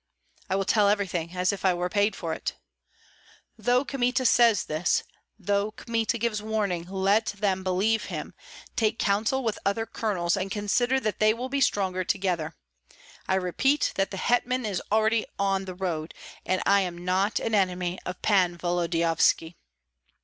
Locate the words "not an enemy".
17.05-17.99